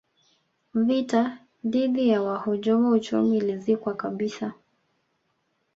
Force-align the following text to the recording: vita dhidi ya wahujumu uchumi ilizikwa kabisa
vita 0.73 1.37
dhidi 1.63 2.09
ya 2.09 2.21
wahujumu 2.21 2.89
uchumi 2.89 3.37
ilizikwa 3.37 3.93
kabisa 3.93 4.53